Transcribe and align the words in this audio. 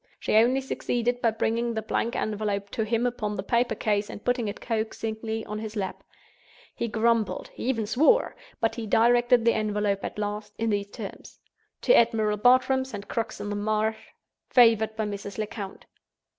She 0.19 0.33
only 0.35 0.61
succeeded 0.61 1.21
by 1.21 1.29
bringing 1.29 1.75
the 1.75 1.83
blank 1.83 2.15
envelope 2.15 2.71
to 2.71 2.81
him 2.83 3.05
upon 3.05 3.35
the 3.35 3.43
paper 3.43 3.75
case, 3.75 4.09
and 4.09 4.25
putting 4.25 4.47
it 4.47 4.59
coaxingly 4.59 5.45
on 5.45 5.59
his 5.59 5.75
lap. 5.75 6.01
He 6.73 6.87
grumbled, 6.87 7.49
he 7.49 7.65
even 7.65 7.85
swore, 7.85 8.35
but 8.59 8.73
he 8.73 8.87
directed 8.87 9.45
the 9.45 9.53
envelope 9.53 10.03
at 10.03 10.17
last, 10.17 10.55
in 10.57 10.71
these 10.71 10.87
terms: 10.89 11.37
"To 11.81 11.93
Admiral 11.95 12.37
Bartram, 12.37 12.83
St. 12.83 13.07
Crux 13.07 13.39
in 13.39 13.51
the 13.51 13.55
Marsh. 13.55 14.07
Favored 14.49 14.95
by 14.95 15.05
Mrs. 15.05 15.37
Lecount." 15.37 15.85